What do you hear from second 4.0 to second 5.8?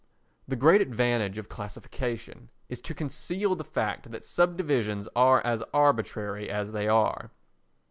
that subdivisions are as